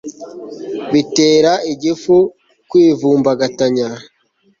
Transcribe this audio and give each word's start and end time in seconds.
bitera 0.91 1.51
igifu 1.73 2.15
kwivumbagatanya 2.69 3.87